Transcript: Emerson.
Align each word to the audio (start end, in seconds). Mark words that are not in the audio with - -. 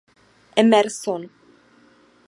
Emerson. 0.63 1.21